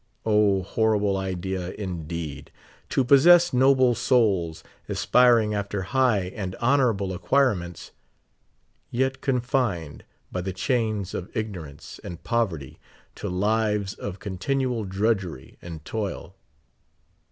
O, 0.25 0.63
horrible 0.63 1.15
idea, 1.15 1.73
indeed, 1.73 2.49
to 2.89 3.03
possess 3.03 3.53
noble 3.53 3.93
souls, 3.93 4.63
aspiring 4.89 5.53
after 5.53 5.83
high 5.83 6.31
and 6.33 6.55
honorable 6.55 7.13
acquirements, 7.13 7.91
yet 8.89 9.21
confined 9.21 10.03
by 10.31 10.41
the 10.41 10.53
chains 10.53 11.13
of 11.13 11.29
ignorance 11.37 11.99
and 12.03 12.23
poverty 12.23 12.79
to 13.13 13.29
lives 13.29 13.93
of 13.93 14.17
continual 14.17 14.85
drudgery 14.85 15.59
and 15.61 15.85
toil. 15.85 16.35